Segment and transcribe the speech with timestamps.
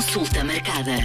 [0.00, 0.96] Consulta marcada.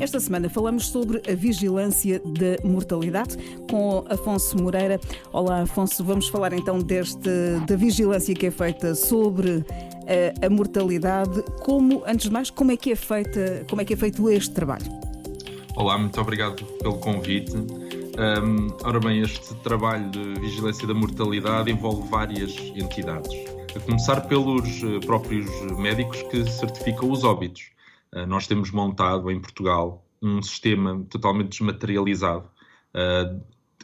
[0.00, 3.36] Esta semana falamos sobre a vigilância da mortalidade
[3.70, 4.98] com Afonso Moreira.
[5.30, 6.02] Olá, Afonso.
[6.02, 7.28] Vamos falar então deste,
[7.68, 9.62] da vigilância que é feita sobre
[10.40, 11.42] a, a mortalidade.
[11.62, 14.54] Como, antes de mais, como é que é feita, como é que é feito este
[14.54, 14.86] trabalho?
[15.76, 17.54] Olá, muito obrigado pelo convite.
[17.54, 23.59] Um, ora bem, este trabalho de vigilância da mortalidade envolve várias entidades.
[23.74, 25.48] A começar pelos eh, próprios
[25.78, 27.70] médicos que certificam os óbitos.
[28.12, 32.50] Uh, nós temos montado em Portugal um sistema totalmente desmaterializado,
[32.94, 33.40] uh,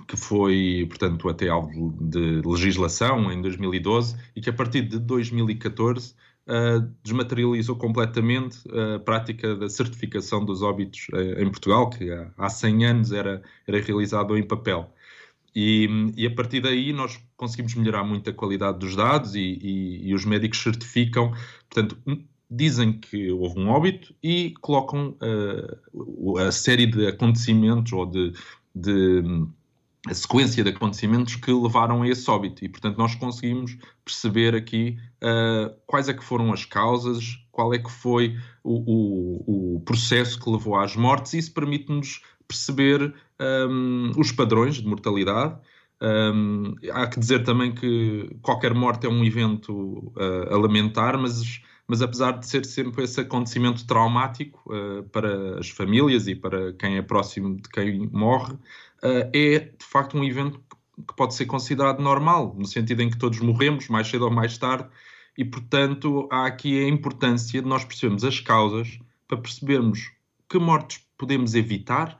[0.09, 6.15] que foi, portanto, até alvo de legislação em 2012 e que a partir de 2014
[6.49, 11.07] uh, desmaterializou completamente a prática da certificação dos óbitos
[11.39, 14.93] em Portugal, que há 100 anos era, era realizado em papel.
[15.59, 15.89] E,
[16.19, 20.15] e, a partir daí nós conseguimos melhorar muito a qualidade dos dados e, e, e
[20.15, 21.33] os médicos certificam,
[21.71, 21.97] portanto,
[22.51, 25.17] dizem que houve um óbito e colocam
[25.95, 28.35] uh, a série de acontecimentos ou de,
[28.75, 29.23] de
[30.07, 32.63] a sequência de acontecimentos que levaram a esse óbito.
[32.63, 37.79] E, portanto, nós conseguimos perceber aqui uh, quais é que foram as causas, qual é
[37.79, 41.33] que foi o, o, o processo que levou às mortes.
[41.33, 45.59] E isso permite-nos perceber um, os padrões de mortalidade.
[46.01, 51.63] Um, há que dizer também que qualquer morte é um evento uh, a lamentar, mas,
[51.89, 56.97] mas apesar de ser sempre esse acontecimento traumático uh, para as famílias e para quem
[56.97, 60.61] é próximo de quem morre, uh, é de facto um evento
[61.07, 64.57] que pode ser considerado normal, no sentido em que todos morremos, mais cedo ou mais
[64.59, 64.89] tarde,
[65.37, 68.99] e portanto há aqui a importância de nós percebermos as causas
[69.29, 70.11] para percebermos
[70.49, 72.19] que mortes podemos evitar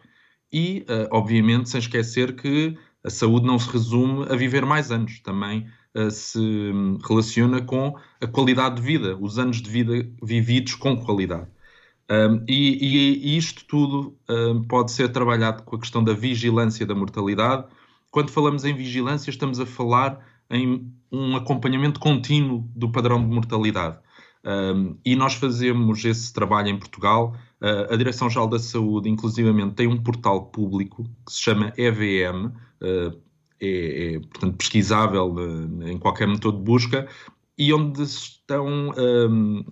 [0.53, 5.21] e, uh, obviamente, sem esquecer que a saúde não se resume a viver mais anos,
[5.21, 6.41] também uh, se
[7.07, 11.49] relaciona com a qualidade de vida, os anos de vida vividos com qualidade.
[12.09, 16.95] Um, e, e, isto tudo um, pode ser trabalhado com a questão da vigilância da
[16.95, 17.65] mortalidade.
[18.13, 23.99] Quando falamos em vigilância, estamos a falar em um acompanhamento contínuo do padrão de mortalidade.
[24.45, 27.37] Um, e nós fazemos esse trabalho em Portugal.
[27.61, 33.19] Uh, a Direção-Geral da Saúde, inclusivamente, tem um portal público que se chama EVM, uh,
[33.59, 37.09] é, é, portanto, pesquisável uh, em qualquer motor de busca,
[37.59, 39.65] e onde estão, um,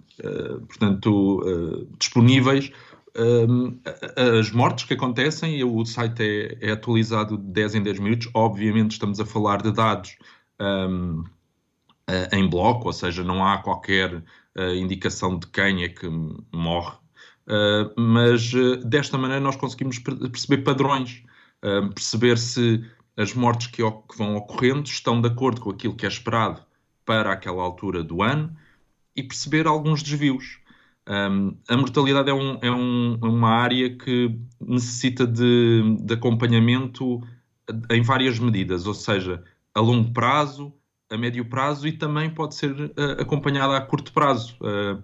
[0.66, 2.72] portanto, disponíveis
[3.14, 3.78] um,
[4.38, 5.62] as mortes que acontecem.
[5.62, 8.30] O site é, é, atualizado de 10 em 10 minutos.
[8.32, 10.16] Obviamente, estamos a falar de dados
[10.58, 11.24] um,
[12.32, 14.24] em bloco, ou seja, não há qualquer
[14.76, 16.08] indicação de quem é que
[16.50, 16.96] morre,
[17.96, 21.22] mas uh, desta maneira nós conseguimos perceber padrões,
[21.94, 22.84] perceber se
[23.16, 26.62] as mortes que, que, vão ocorrendo estão de acordo com aquilo que é esperado
[27.04, 28.54] para aquela altura do ano
[29.14, 30.58] e perceber alguns desvios.
[31.06, 37.20] Um, a mortalidade é, um, é um, uma área que necessita de, de acompanhamento
[37.90, 39.42] em várias medidas, ou seja,
[39.74, 40.72] a longo prazo,
[41.10, 44.56] a médio prazo e também pode ser uh, acompanhada a curto prazo.
[44.60, 45.02] Uh,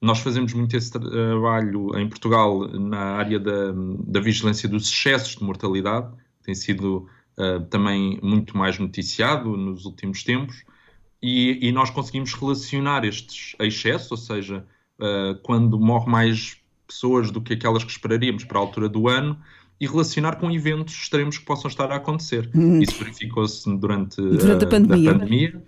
[0.00, 3.72] nós fazemos muito esse trabalho em Portugal na área da,
[4.06, 6.10] da vigilância dos excessos de mortalidade,
[6.42, 7.06] tem sido
[7.38, 10.64] uh, também muito mais noticiado nos últimos tempos,
[11.22, 14.64] e, e, nós conseguimos relacionar estes excessos, ou seja,
[15.42, 16.56] quando morre mais
[16.86, 19.38] pessoas do que aquelas que esperaríamos para a altura do ano,
[19.80, 22.50] e relacionar com eventos extremos que possam estar a acontecer.
[22.54, 22.80] Hum.
[22.82, 25.12] Isso verificou-se durante, durante a, a pandemia.
[25.12, 25.62] pandemia.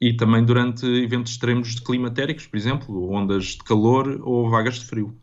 [0.00, 4.86] E também durante eventos extremos de climatéricos, por exemplo, ondas de calor ou vagas de
[4.86, 5.14] frio.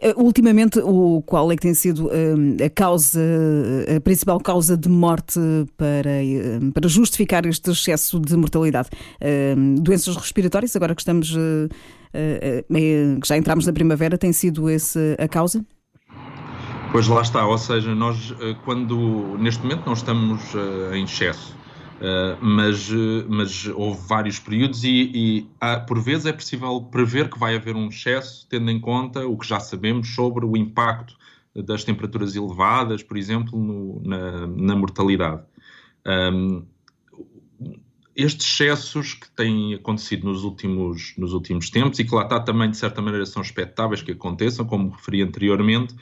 [0.00, 3.20] Eh, ultimamente, o, qual é que tem sido um, a causa,
[3.96, 5.40] a principal causa de morte
[5.76, 6.10] para,
[6.62, 8.88] um, para justificar este excesso de mortalidade?
[9.56, 11.68] Um, doenças respiratórias, agora que estamos, uh,
[12.70, 15.64] que já entramos na primavera, tem sido esse a causa?
[16.92, 20.40] Pois lá está, ou seja, nós eh, quando neste momento não estamos
[20.94, 21.54] em excesso,
[22.00, 27.30] uh, mas, uh, mas houve vários períodos e, e há, por vezes é possível prever
[27.30, 31.16] que vai haver um excesso, tendo em conta o que já sabemos sobre o impacto
[31.54, 35.42] das temperaturas elevadas, por exemplo, no, na, na, mortalidade.
[36.06, 36.64] Um,
[38.14, 42.70] estes excessos que têm acontecido nos últimos, nos últimos tempos e que lá está também,
[42.70, 45.94] de certa maneira, são expectáveis que aconteçam, como referi anteriormente,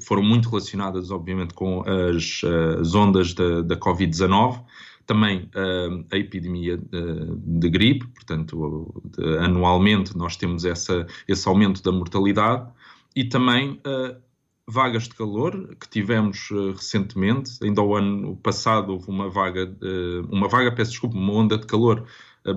[0.00, 2.42] foram muito relacionadas, obviamente, com as,
[2.80, 4.62] as ondas da, da Covid-19,
[5.06, 11.82] também uh, a epidemia de, de gripe, portanto, de, anualmente nós temos essa, esse aumento
[11.82, 12.70] da mortalidade,
[13.14, 14.16] e também uh,
[14.68, 19.76] vagas de calor que tivemos uh, recentemente, ainda o ano passado houve uma vaga,
[20.30, 22.06] uma vaga, peço desculpa, uma onda de calor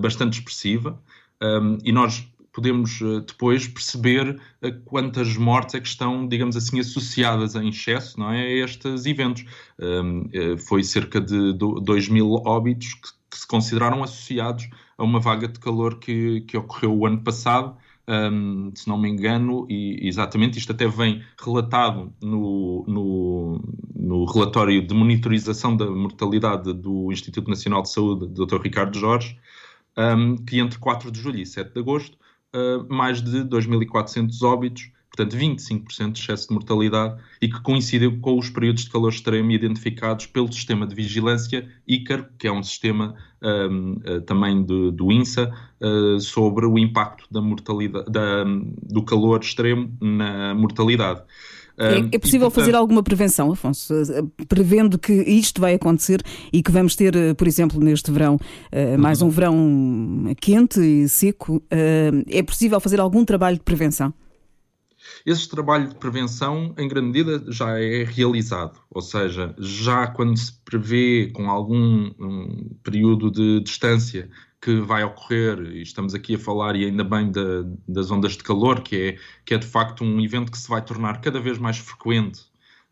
[0.00, 1.00] bastante expressiva,
[1.42, 4.40] um, e nós podemos depois perceber
[4.84, 9.44] quantas mortes é que estão, digamos assim, associadas em excesso não é, a estes eventos.
[9.78, 15.48] Um, foi cerca de 2 mil óbitos que, que, se consideraram associados a uma vaga
[15.48, 20.58] de calor que, que ocorreu o ano passado um, se não me engano, e exatamente
[20.58, 23.60] isto até vem relatado no, no,
[23.94, 28.60] no, relatório de monitorização da mortalidade do Instituto Nacional de Saúde, Dr.
[28.60, 29.38] Ricardo Jorge,
[29.96, 32.18] um, que entre 4 de julho e 7 de agosto,
[32.54, 38.36] uh, mais de 2.400 óbitos portanto 25% de excesso de mortalidade, e que coincidiu com
[38.36, 43.14] os períodos de calor extremo identificados pelo sistema de vigilância ICAR, que é um sistema
[43.40, 48.44] uh, eh, também do, do INSA, uh, sobre o impacto da mortalidade, da,
[48.82, 51.22] do calor extremo na mortalidade.
[51.76, 52.52] É, é, possível e, portanto...
[52.52, 53.92] fazer alguma prevenção, Afonso,
[54.48, 56.22] prevendo que isto vai acontecer
[56.52, 58.38] e que vamos ter, eh, por exemplo, neste verão,
[58.98, 59.28] mais uhum.
[59.28, 61.62] um verão quente e seco?
[62.28, 64.14] É possível fazer algum trabalho de prevenção?
[65.24, 70.52] Esse trabalho de prevenção, em grande medida, já é realizado, ou seja, já quando se
[70.64, 74.28] prevê com algum um, período de distância
[74.64, 78.42] que vai ocorrer, e estamos aqui a falar, e ainda bem, da, das ondas de
[78.42, 81.58] calor, que é, que é de facto um evento que se vai tornar cada vez
[81.58, 82.40] mais frequente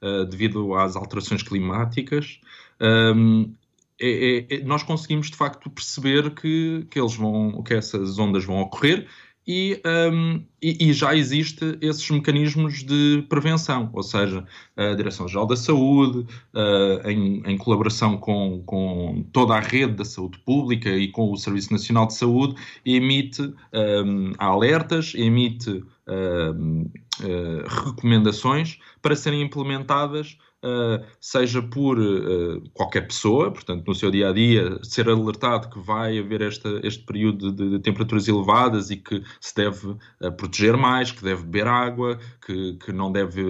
[0.02, 2.38] uh, devido às alterações climáticas.
[2.78, 3.54] Um,
[3.98, 4.08] é,
[4.50, 8.60] é, é, nós conseguimos de facto perceber que, que, eles vão, que essas ondas vão
[8.60, 9.08] ocorrer
[9.46, 9.80] e,
[10.12, 14.44] um, e, e, já existe esses mecanismos de prevenção, ou seja,
[14.76, 16.20] a Direção-Geral da Saúde,
[16.54, 21.36] uh, em, em, colaboração com, com, toda a rede da saúde pública e com o
[21.36, 22.54] Serviço Nacional de Saúde,
[22.86, 26.82] emite um, alertas, emite um,
[27.20, 34.28] uh, recomendações para serem implementadas Uh, seja por uh, qualquer pessoa, portanto, no seu dia
[34.28, 38.96] a dia, ser alertado que vai haver esta, este período de, de, temperaturas elevadas e
[38.96, 42.16] que se deve uh, proteger mais, que deve beber água,
[42.46, 43.42] que, que não deve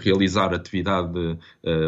[0.00, 1.38] realizar atividade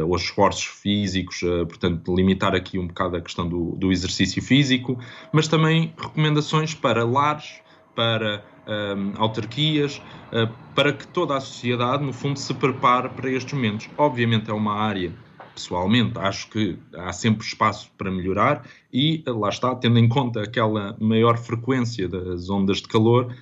[0.06, 4.99] ou esforços físicos, portanto, limitar aqui um bocado a questão do, do exercício físico,
[5.33, 7.61] mas também recomendações para lares,
[7.95, 8.45] para
[9.17, 10.01] autarquias,
[10.33, 13.89] uh, para que toda a sociedade, no fundo, se prepare para estes momentos.
[13.97, 15.13] Obviamente, é uma área,
[15.55, 20.97] pessoalmente, acho que há sempre espaço para melhorar e, lá está, tendo em conta aquela
[21.01, 23.33] maior frequência das ondas de calor,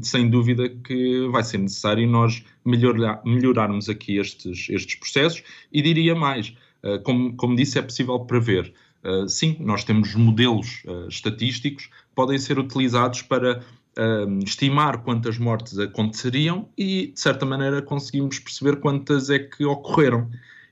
[0.00, 6.14] sem dúvida que vai ser necessário nós melhorar, melhorarmos aqui estes, estes processos e diria
[6.14, 8.72] mais, uh, como, como disse, é possível prever.
[9.04, 13.62] Uh, sim, nós temos modelos uh, estatísticos podem ser utilizados para
[13.98, 20.30] um, estimar quantas mortes aconteceriam e, de certa maneira, conseguimos perceber quantas é que ocorreram.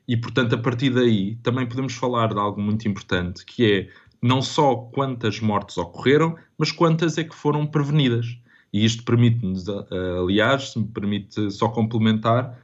[0.08, 3.88] E, portanto, a partir daí, também podemos falar de algo muito importante, que é
[4.22, 8.38] não só quantas mortes ocorreram, mas quantas é que foram prevenidas.
[8.72, 12.58] E isto permite-nos, aliás, se me permite só complementar,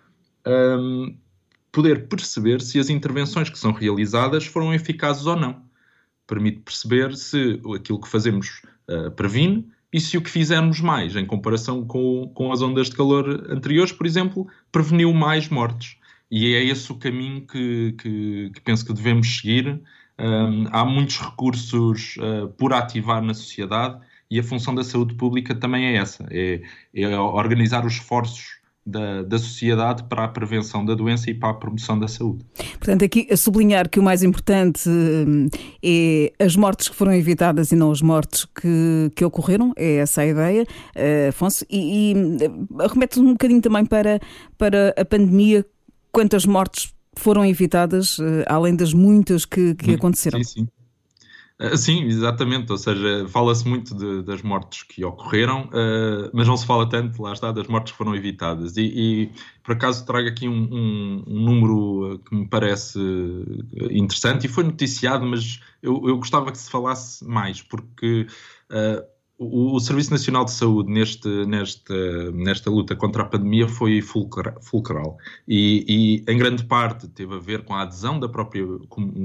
[0.47, 1.17] um,
[1.73, 5.63] poder perceber se as intervenções que são realizadas foram eficazes ou não.
[6.27, 11.25] Permite perceber se aquilo que fazemos uh, previne e se o que fizermos mais, em
[11.25, 15.97] comparação com, com as ondas de calor anteriores, por exemplo, preveniu mais mortes.
[16.31, 19.81] E é esse o caminho que, que, que penso que devemos seguir.
[20.19, 24.01] Um, há muitos recursos uh, por ativar na sociedade
[24.31, 26.63] e a função da saúde pública também é essa: é,
[26.95, 31.55] é organizar os esforços da, da sociedade para a prevenção da doença e para a
[31.55, 32.45] promoção da saúde.
[32.79, 35.49] Portanto, aqui a sublinhar que o mais importante hum,
[35.83, 40.21] é as mortes que foram evitadas e não as mortes que, que ocorreram, é essa
[40.21, 42.37] a ideia, uh, Afonso, e, e hum,
[42.89, 44.21] remete um bocadinho também para,
[44.57, 45.67] para a pandemia,
[46.13, 50.43] quantas mortes foram evitadas, uh, além das muitas que, que aconteceram.
[50.45, 50.69] Sim, sim.
[51.61, 52.71] Uh, sim, exatamente.
[52.71, 57.23] Ou seja, fala-se muito de, das mortes que ocorreram, uh, mas não se fala tanto,
[57.23, 58.77] lá está, das mortes que foram evitadas.
[58.77, 59.33] E, e
[59.63, 62.99] por acaso trago aqui um, um, um, número que me parece
[63.91, 68.27] interessante e foi noticiado, mas eu, eu gostava que se falasse mais, porque.
[68.71, 74.01] Uh, o, o, Serviço Nacional de Saúde neste, nesta, nesta luta contra a pandemia foi
[74.01, 75.19] fulcral.
[75.47, 75.85] E,
[76.27, 78.65] e, em grande parte teve a ver com a adesão da própria,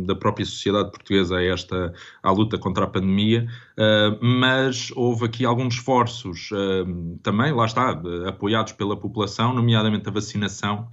[0.05, 5.45] da própria sociedade portuguesa a esta à luta contra a pandemia, uh, mas houve aqui
[5.45, 10.89] alguns esforços uh, também, lá está, apoiados pela população, nomeadamente a vacinação,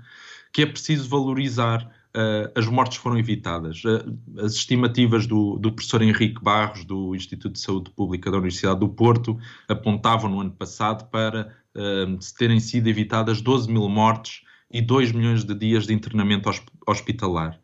[0.53, 3.83] que é preciso valorizar uh, as mortes foram evitadas.
[3.85, 8.81] Uh, as estimativas do, do, professor Henrique Barros, do Instituto de Saúde Pública da Universidade
[8.81, 9.39] do Porto,
[9.69, 15.45] apontavam no ano passado para uh, terem sido evitadas 12 mil mortes e 2 milhões
[15.45, 16.51] de dias de internamento
[16.87, 17.59] hospitalar.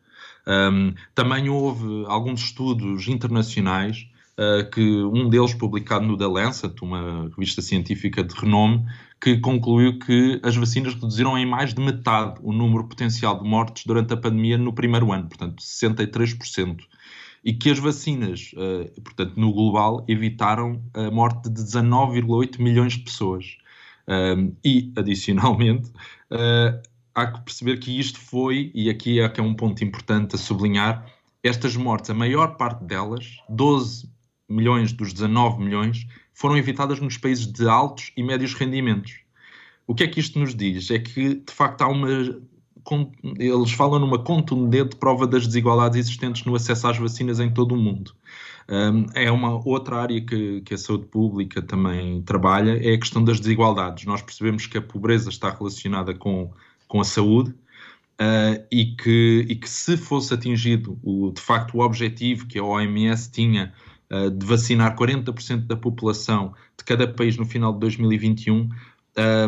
[0.47, 7.29] Um, também houve alguns estudos internacionais uh, que um deles publicado no The Lancet, uma
[7.29, 8.85] revista científica de renome,
[9.19, 13.85] que concluiu que as vacinas reduziram em mais de metade o número potencial de mortes
[13.85, 16.83] durante a pandemia no primeiro ano, portanto 63%.
[17.43, 22.99] E que as vacinas, uh, portanto, no global, evitaram a morte de 19,8 milhões de
[22.99, 23.57] pessoas.
[24.07, 25.89] Um, e, adicionalmente,
[26.31, 26.81] uh,
[27.13, 30.37] há que perceber que isto foi, e aqui é que é um ponto importante a
[30.37, 31.05] sublinhar,
[31.43, 34.09] estas mortes, a maior parte delas, 12
[34.49, 39.21] milhões dos 19 milhões, foram evitadas nos países de altos e médios rendimentos.
[39.87, 40.91] O que é que isto nos diz?
[40.91, 42.09] É que, de facto, há uma.
[43.39, 47.77] Eles falam numa contundente prova das desigualdades existentes no acesso às vacinas em todo o
[47.77, 48.13] mundo.
[48.67, 53.23] Um, é uma outra área que, que, a saúde pública também trabalha, é a questão
[53.23, 54.05] das desigualdades.
[54.05, 56.51] Nós percebemos que a pobreza está relacionada com,
[56.87, 61.81] com a saúde uh, e, que, e que se fosse atingido o, de facto o
[61.81, 63.73] objetivo que a OMS tinha
[64.15, 68.69] uh, de vacinar 40% da população de cada país no final de 2021,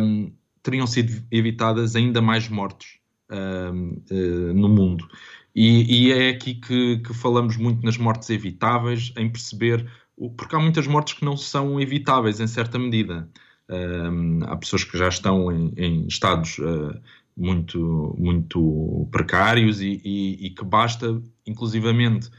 [0.01, 0.31] um,
[0.63, 2.99] teriam sido evitadas ainda mais mortes
[3.31, 5.07] um, uh, no mundo.
[5.55, 9.89] E, e é aqui que, que, falamos muito nas mortes evitáveis, em perceber,
[10.35, 13.27] porque há muitas mortes que não são evitáveis em certa medida.
[13.69, 16.93] Um, há pessoas que já estão em, em estados uh,
[17.35, 22.29] muito, muito precários e, e, e, que basta, inclusivamente,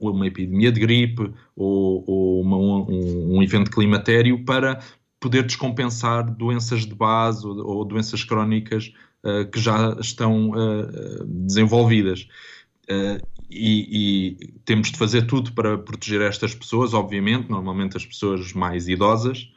[0.00, 4.80] uma epidemia de gripe ou, ou uma, um, um, evento climatério para
[5.20, 8.92] poder descompensar doenças de base ou, ou doenças crónicas
[9.24, 12.28] uh, que já estão uh, desenvolvidas.
[12.90, 18.52] Uh, e, e, temos de fazer tudo para proteger estas pessoas, obviamente, normalmente as pessoas
[18.54, 19.52] mais idosas,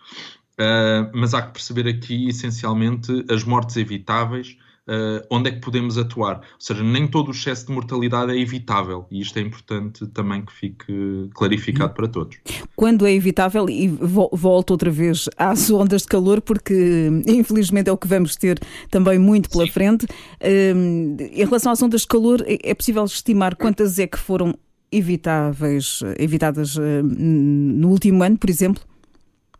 [1.14, 4.58] mas há que perceber aqui essencialmente as mortes evitáveis
[4.88, 6.38] uh, onde é que podemos atuar.
[6.38, 10.44] Ou seja, nem todo o excesso de mortalidade é evitável e isto é importante também
[10.44, 12.38] que fique clarificado para todos.
[12.76, 17.98] Quando é evitável, e volto outra vez às ondas de calor, porque infelizmente é o
[17.98, 19.72] que vamos ter também muito pela Sim.
[19.72, 20.06] frente.
[20.06, 24.54] Uh, em relação às ondas de calor, é, é possível estimar quantas é que foram
[24.92, 28.82] evitáveis, evitadas uh, no último ano, por exemplo?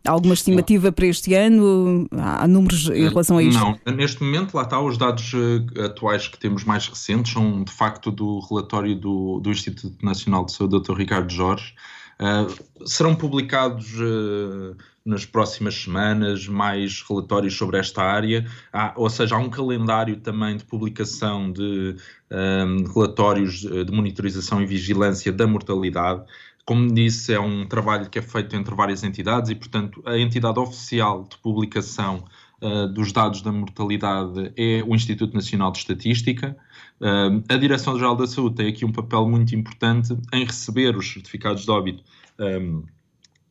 [0.06, 2.06] Há alguma estimativa para este ano?
[2.12, 3.58] Há números em relação a isto?
[3.58, 7.72] Não, neste momento, lá está, os dados eh, atuais que temos mais recentes são de
[7.72, 10.94] facto do relatório do, do Instituto Nacional de Saúde, Dr.
[10.94, 11.74] Ricardo Jorge.
[12.18, 19.36] Uh, serão publicados uh, nas próximas semanas mais relatórios sobre esta área, há, ou seja,
[19.36, 21.94] há um calendário também de publicação de
[22.30, 26.24] um, relatórios de monitorização e vigilância da mortalidade.
[26.66, 30.58] Como disse, é um trabalho que é feito entre várias entidades e, portanto, a entidade
[30.58, 32.24] oficial de publicação
[32.60, 36.56] uh, dos dados da mortalidade é o Instituto Nacional de Estatística.
[37.00, 41.62] Uh, a Direção-Geral da Saúde tem aqui um papel muito importante em receber os certificados
[41.64, 42.02] de óbito.
[42.36, 42.82] Um,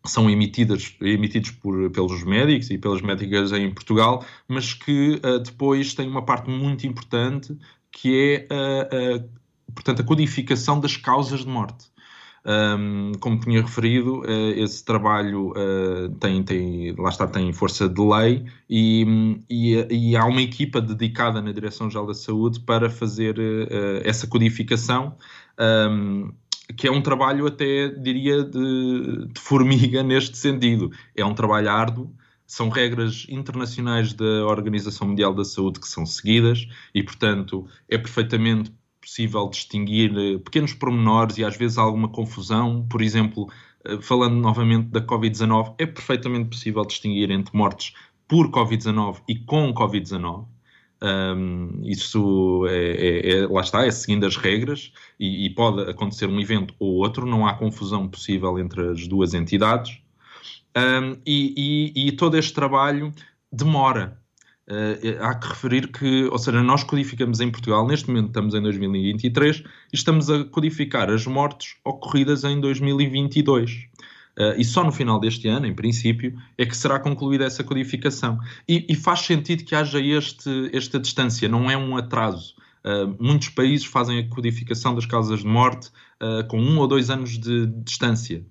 [0.06, 5.94] são emitidas, emitidos por, pelos médicos e pelas médicas em Portugal, mas que uh, depois
[5.94, 7.58] tem uma parte muito importante
[7.94, 9.24] que é,
[9.74, 11.95] portanto, a codificação das causas de morte.
[12.48, 18.00] Um, como tinha referido, uh, esse trabalho uh, tem, tem, lá está, tem força de
[18.00, 24.02] lei e, e, e há uma equipa dedicada na Direção-Geral da Saúde para fazer uh,
[24.04, 25.16] essa codificação.
[25.60, 26.32] Um,
[26.78, 30.92] que é um trabalho até, diria, de, de, formiga neste sentido.
[31.16, 32.12] É um trabalho árduo,
[32.46, 38.72] são regras internacionais da Organização Mundial da Saúde que são seguidas e, portanto, é perfeitamente
[39.06, 42.86] possível distinguir eh, pequenos pormenores e às vezes alguma confusão.
[42.90, 43.48] Por exemplo,
[43.86, 47.94] eh, falando novamente da Covid-19, é perfeitamente possível distinguir entre mortes
[48.28, 50.48] por Covid-19 e com Covid-19.
[51.04, 56.28] Um, isso é, é, é, lá está, é seguindo as regras e, e, pode acontecer
[56.28, 60.00] um evento ou outro, não há confusão possível entre as duas entidades.
[60.76, 63.14] Um, e, e, e todo este trabalho
[63.52, 64.20] demora,
[64.68, 68.62] Uh, há que referir que, ou seja, nós codificamos em Portugal, neste momento estamos em
[68.64, 73.72] 2023, e estamos a codificar as mortes ocorridas em 2022.
[73.72, 73.78] Uh,
[74.38, 78.40] eh, e só no final deste ano, em princípio, é que será concluída essa codificação.
[78.68, 82.56] E, e faz sentido que haja este, esta distância, não é um atraso.
[82.84, 85.92] Uh, muitos países fazem a codificação das causas de morte
[86.48, 88.44] com um ou dois anos de distância.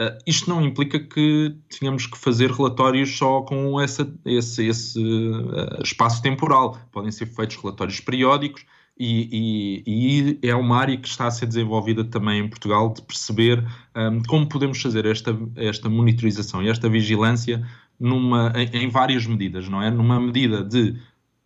[0.00, 5.82] Uh, isto não implica que tenhamos que fazer relatórios só com essa, esse, esse uh,
[5.82, 6.78] espaço temporal.
[6.90, 8.66] Podem ser feitos relatórios periódicos
[8.98, 13.02] e, e, e, é uma área que está a ser desenvolvida também em Portugal de
[13.02, 13.64] perceber
[13.96, 17.66] um, como podemos fazer esta, esta monitorização e esta vigilância
[17.98, 19.90] numa, em, em várias medidas, não é?
[19.90, 20.90] Numa medida de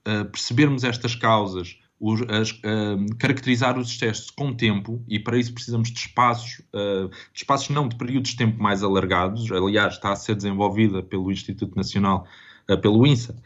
[0.06, 5.52] uh, percebermos estas causas os, as, uh, caracterizar os excessos com tempo e para isso
[5.52, 9.50] precisamos de espaços, uh, de espaços não de períodos de tempo mais alargados.
[9.50, 12.26] Aliás, está a ser desenvolvida pelo Instituto Nacional,
[12.70, 13.36] uh, pelo INSA,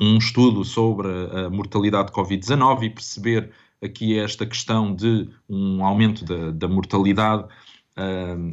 [0.00, 3.50] um estudo sobre a mortalidade de Covid-19 e perceber
[3.82, 7.44] aqui esta questão de um aumento da, da mortalidade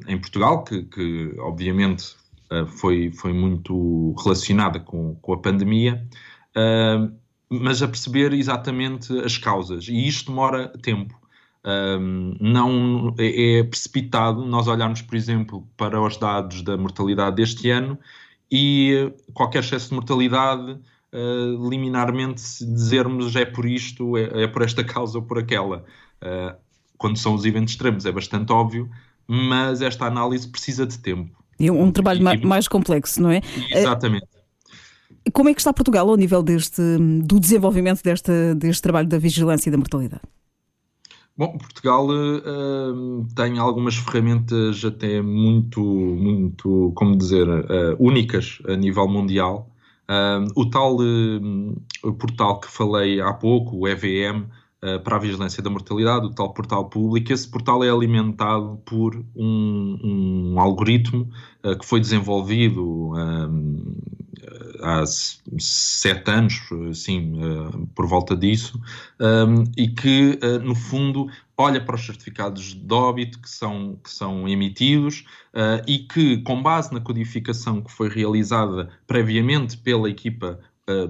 [0.07, 2.15] em Portugal, que, que obviamente
[2.79, 6.03] foi, foi muito relacionada com, com a pandemia
[7.49, 9.87] mas a perceber exatamente as causas.
[9.87, 11.19] E isto demora tempo.
[11.65, 17.71] Um, não é, é, precipitado nós olharmos, por exemplo, para os dados da mortalidade deste
[17.71, 17.97] ano
[18.51, 24.83] e qualquer excesso de mortalidade, uh, liminarmente, dizermos é por isto, é, é, por esta
[24.83, 25.83] causa ou por aquela.
[26.21, 26.55] Uh,
[26.97, 28.89] quando são os eventos extremos, é bastante óbvio,
[29.27, 31.35] mas esta análise precisa de tempo.
[31.59, 33.41] É um trabalho e, mais complexo, não é?
[33.71, 34.27] Exatamente.
[35.33, 36.81] Como é que está Portugal ao nível deste,
[37.23, 40.21] do desenvolvimento deste, deste trabalho da vigilância e da mortalidade?
[41.37, 49.05] Bom, Portugal uh, tem algumas ferramentas até muito, muito, como dizer, uh, únicas a nível
[49.09, 49.69] mundial.
[50.07, 50.97] Uh, o tal
[52.17, 54.45] portal que falei há pouco, o EVM,
[55.03, 60.53] para a vigilância da mortalidade, o tal portal público, esse portal é alimentado por um,
[60.53, 61.27] um algoritmo
[61.79, 63.11] que foi desenvolvido
[64.85, 65.03] há
[65.59, 66.61] sete anos,
[66.93, 68.79] sim, eh, por volta disso,
[69.19, 71.27] ehm, e que, eh, no fundo,
[71.57, 76.61] olha para os certificados de óbito que são, que são emitidos eh, e que, com
[76.61, 80.59] base na codificação que foi realizada previamente pela equipa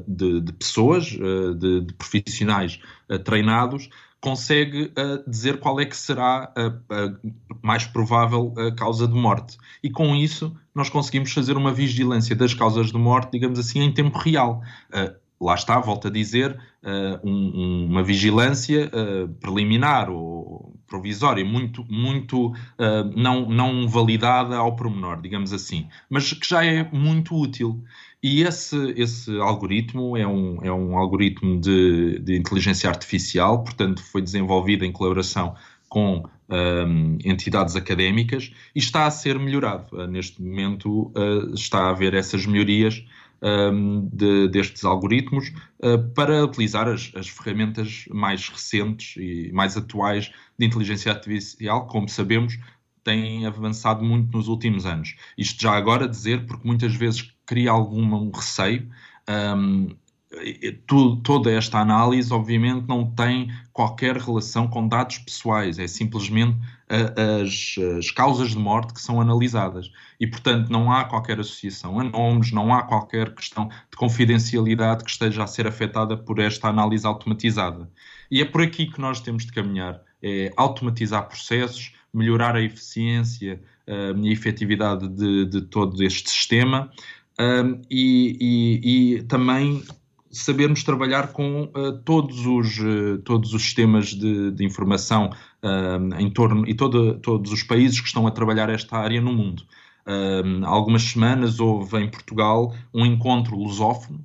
[0.07, 2.79] de, de pessoas, de, de profissionais
[3.25, 3.89] treinados,
[4.25, 7.13] consegue uh, dizer qual é que será a, a,
[7.61, 9.55] mais provável a causa de morte.
[9.83, 13.91] E com isso nós conseguimos fazer uma vigilância das causas de morte, digamos assim, em
[13.91, 14.63] tempo real.
[14.89, 18.89] Uh, lá está, volto a dizer, uh, um, uma vigilância
[19.39, 22.53] preliminar ou provisória, muito, muito
[23.15, 27.83] não, não validada ao pormenor, digamos assim, mas que já é muito útil.
[28.27, 34.19] E esse, esse algoritmo é um, é um algoritmo de, de inteligência artificial, portanto, foi
[34.19, 35.55] desenvolvido em colaboração
[35.87, 39.95] com um, entidades académicas e está a ser melhorado.
[39.95, 43.05] Uh, neste momento uh, está a haver essas melhorias
[43.43, 45.49] um, de, destes algoritmos
[45.83, 51.85] uh, para utilizar as, as, ferramentas mais recentes e mais atuais de inteligência artificial.
[51.85, 52.57] Como sabemos,
[53.03, 55.15] têm avançado muito nos últimos anos.
[55.37, 58.89] Isto já agora dizer, porque muitas vezes cria algum receio.
[59.27, 59.95] Um,
[61.23, 68.11] toda esta análise, obviamente, não tem qualquer relação com dados pessoais, é simplesmente as, as,
[68.11, 69.91] causas de morte que são analisadas.
[70.19, 75.09] E, portanto, não há qualquer associação a nomes, não há qualquer questão de confidencialidade que
[75.09, 77.89] esteja a ser afetada por esta análise automatizada.
[78.29, 83.61] E é por aqui que nós temos de caminhar: é automatizar processos, melhorar a eficiência
[83.87, 86.91] uh, e a efetividade de, de todo este sistema
[87.39, 89.83] um, e, e, e, também
[90.31, 95.29] sabermos trabalhar com uh, todos, os, uh, todos os sistemas de, de informação
[95.63, 99.33] uh, em torno e todo, todos os países que estão a trabalhar esta área no
[99.33, 99.63] mundo.
[100.63, 104.23] há algumas semanas houve em Portugal um encontro lusófono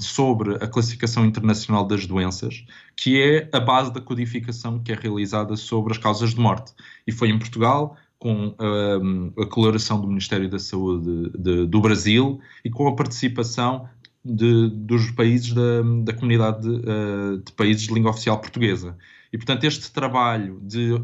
[0.00, 2.64] sobre a classificação internacional das doenças,
[2.96, 6.72] que é a base da codificação que é realizada sobre as causas de morte.
[7.06, 11.78] E foi em Portugal, com um, a coloração do Ministério da Saúde de, de, do
[11.78, 13.86] Brasil e com a participação
[14.24, 18.96] de, dos países da, da comunidade de, uh, de, países de língua oficial portuguesa.
[19.30, 20.98] E, portanto, este trabalho de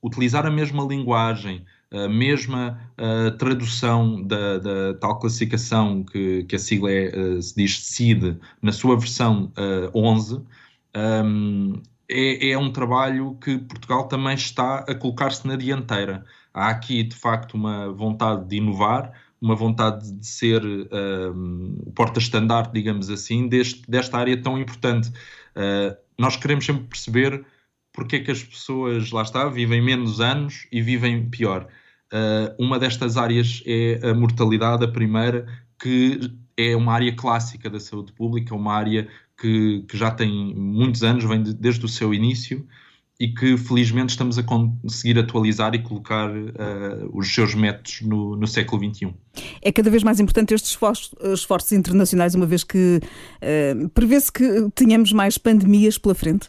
[0.00, 6.60] utilizar a mesma linguagem, a mesma uh, tradução da, da, tal classificação que, que a
[6.60, 9.52] sigla é, uh, se diz CID, na sua versão
[9.92, 10.40] 11,
[10.94, 17.02] um, é, é um trabalho que Portugal também está a colocar-se na dianteira há aqui
[17.02, 23.90] de facto uma vontade de inovar, uma vontade de ser um, porta-estandarte, digamos assim, deste,
[23.90, 25.08] desta área tão importante.
[25.56, 27.44] Uh, nós queremos sempre perceber
[27.92, 31.66] porque é que as pessoas, lá está, vivem menos anos e vivem pior.
[32.12, 35.46] Uh, uma destas áreas é a mortalidade, a primeira,
[35.80, 36.20] que
[36.56, 39.08] é uma área clássica da saúde pública, uma área
[39.42, 42.64] que, que já tem muitos anos, vem de, desde o seu início,
[43.18, 48.46] e que felizmente estamos a conseguir atualizar e colocar uh, os seus métodos no, no,
[48.46, 49.14] século XXI.
[49.60, 54.68] É cada vez mais importante estes esforços, esforços internacionais, uma vez que uh, prevê-se que
[54.74, 56.48] tenhamos mais pandemias pela frente?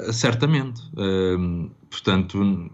[0.00, 0.82] Uh, certamente.
[1.90, 2.70] portanto,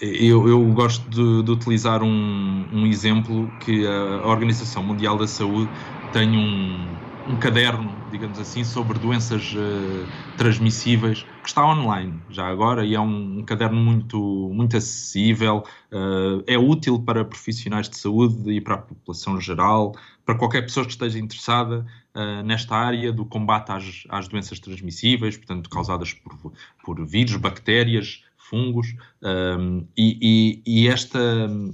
[0.00, 5.70] eu, eu, gosto de, de utilizar um, um, exemplo que a Organização Mundial da Saúde
[6.12, 12.84] tem um, um caderno, digamos assim, sobre doenças uh, transmissíveis que está online já agora
[12.84, 14.18] e é um, um caderno muito,
[14.52, 20.34] muito acessível, uh, é útil para profissionais de saúde e para a população geral, para
[20.34, 25.70] qualquer pessoa que esteja interessada uh, nesta área do combate às, às doenças transmissíveis, portanto,
[25.70, 26.52] causadas por,
[26.84, 31.18] por vírus, bactérias, fungos, um, e, e, e, esta,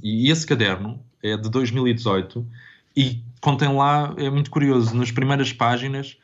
[0.03, 2.47] e esse caderno é de 2018
[2.97, 6.17] e contém lá, é muito curioso, nas primeiras páginas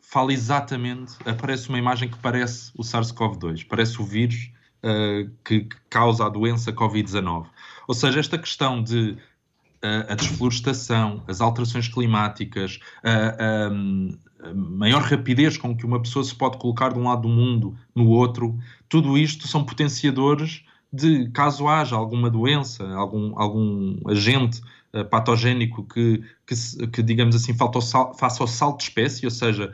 [0.00, 4.50] fala exatamente, aparece uma imagem que parece o SARS-CoV-2, parece o vírus
[4.84, 7.46] uh, que, causa a doença Covid-19.
[7.88, 15.00] Ou seja, esta questão de uh, a desflorestação, as alterações climáticas, uh, um, a maior
[15.00, 18.58] rapidez com que uma pessoa se pode colocar de um lado do mundo no outro,
[18.90, 24.60] tudo isto são potenciadores de caso haja alguma doença, algum, algum agente
[24.94, 29.72] uh, patogénico que, que, que, digamos assim, sal, faça o salto de espécie, ou seja,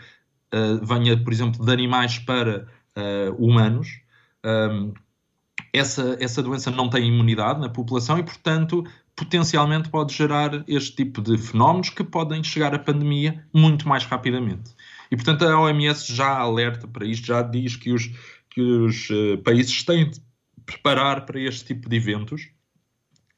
[0.55, 4.01] uh, venha, por exemplo, de animais para uh, humanos,
[4.45, 4.93] um,
[5.73, 11.21] essa, essa doença não tem imunidade na população e, portanto, potencialmente pode gerar este tipo
[11.21, 14.71] de fenómenos que podem chegar à pandemia muito mais rapidamente.
[15.11, 18.11] E, portanto, a OMS já alerta para isto, já diz que os,
[18.51, 19.09] que os
[19.45, 20.11] países têm
[20.69, 22.51] preparar para este tipo de eventos,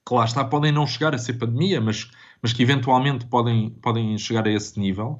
[0.06, 2.10] que lá está, podem não chegar a ser pandemia, mas,
[2.42, 5.18] mas que eventualmente podem, podem chegar a esse nível.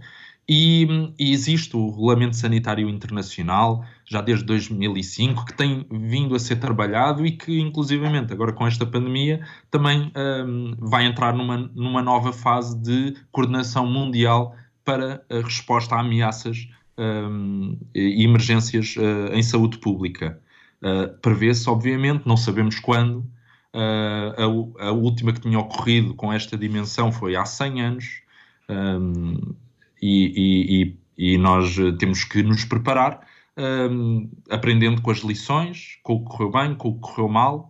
[0.53, 6.57] E, e, existe o Regulamento Sanitário Internacional, já desde 2005, que tem vindo a ser
[6.57, 12.33] trabalhado e que, inclusivamente, agora com esta pandemia, também um, vai entrar numa, numa nova
[12.33, 19.79] fase de coordenação mundial para a resposta a ameaças um, e emergências uh, em saúde
[19.79, 20.41] pública.
[20.83, 23.25] Uh, Prevê-se, obviamente, não sabemos quando.
[23.73, 28.23] Uh, a, a, última que tinha ocorrido com esta dimensão foi há 100 anos
[28.69, 29.55] um,
[30.03, 36.25] e, e, e, nós temos que nos preparar, um, aprendendo com as lições, com o
[36.25, 37.70] que correu bem, com o que correu mal.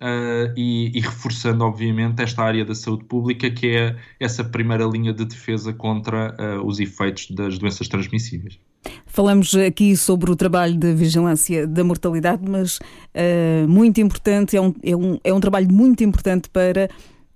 [0.00, 5.12] Uh, e, e, reforçando, obviamente, esta área da saúde pública, que é essa primeira linha
[5.12, 8.60] de defesa contra uh, os efeitos das doenças transmissíveis.
[9.06, 14.72] Falamos aqui sobre o trabalho de vigilância da mortalidade, mas uh, muito importante, é um,
[14.84, 16.88] é, um, é um trabalho muito importante para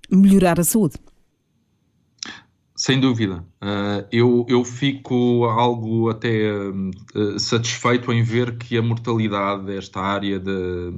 [0.09, 0.95] melhorar a saúde.
[2.77, 3.45] Sem dúvida.
[4.11, 6.49] Eu, eu fico algo até
[7.37, 10.91] satisfeito em ver que a mortalidade, esta área de,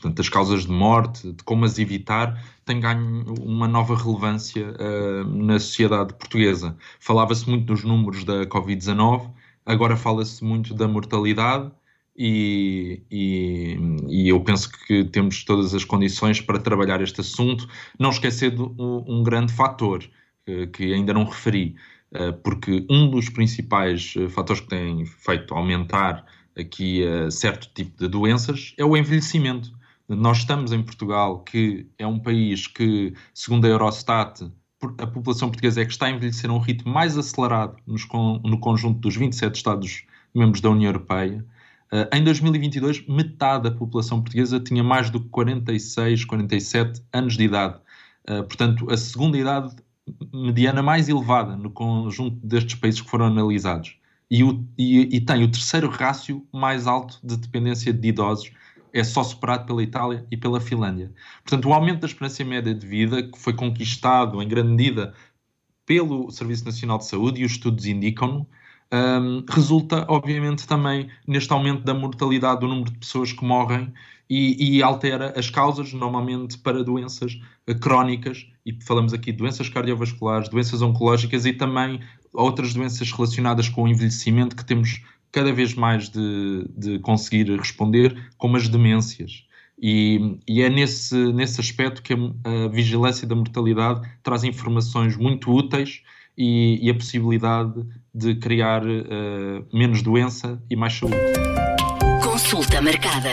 [0.00, 5.24] portanto, das causas de morte, de como as evitar, tem ganho uma nova relevância uh,
[5.24, 6.76] na sociedade portuguesa.
[6.98, 9.30] Falava-se muito dos números da Covid-19,
[9.70, 11.70] Agora fala-se muito da mortalidade
[12.16, 18.10] e, e, e, eu penso que temos todas as condições para trabalhar este assunto, não
[18.10, 20.04] esquecendo um, um grande fator
[20.44, 21.76] que, que, ainda não referi,
[22.12, 26.26] eh, porque um dos principais eh, fatores que tem feito aumentar
[26.58, 29.72] aqui certo tipo de doenças é o envelhecimento.
[30.16, 34.42] Nós estamos em Portugal, que é um país que, segundo a Eurostat,
[34.98, 38.08] a população portuguesa é que está a envelhecer a um ritmo mais acelerado nos,
[38.44, 41.46] no conjunto dos 27 Estados-membros da União Europeia.
[41.92, 47.44] Uh, em 2022, metade da população portuguesa tinha mais do que 46, 47 anos de
[47.44, 47.78] idade.
[48.28, 49.76] Uh, portanto, a segunda idade
[50.34, 53.96] mediana mais elevada no conjunto destes países que foram analisados.
[54.28, 58.50] E, o, e, e tem o terceiro rácio mais alto de dependência de idosos
[58.92, 61.12] é só superado pela Itália e pela Finlândia.
[61.42, 65.14] Portanto, o aumento da esperança média de vida, que foi conquistado em grande medida
[65.86, 68.46] pelo Serviço Nacional de Saúde, e os estudos indicam
[68.92, 73.92] um, resulta, obviamente, também neste aumento da mortalidade do número de pessoas que morrem
[74.28, 77.40] e, e, altera as causas, normalmente para doenças
[77.80, 82.00] crónicas, e falamos aqui de doenças cardiovasculares, doenças oncológicas e também
[82.32, 88.16] outras doenças relacionadas com o envelhecimento que temos cada vez mais de, de conseguir responder,
[88.36, 89.44] como as demências.
[89.80, 95.50] E, e, é nesse, nesse aspecto que a, a, vigilância da mortalidade traz informações muito
[95.50, 96.02] úteis
[96.36, 101.16] e, e a possibilidade de criar uh, menos doença e mais saúde.
[102.22, 103.30] Consulta marcada.